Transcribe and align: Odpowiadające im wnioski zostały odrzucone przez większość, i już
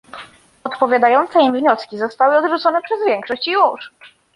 Odpowiadające 0.63 1.39
im 1.41 1.53
wnioski 1.57 1.97
zostały 1.97 2.37
odrzucone 2.37 2.81
przez 2.81 2.97
większość, 3.07 3.47
i 3.47 3.51
już 3.51 3.91